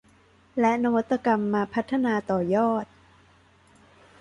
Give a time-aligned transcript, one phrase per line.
[0.59, 2.85] และนวัตกรรมมาพัฒนาต่อยอด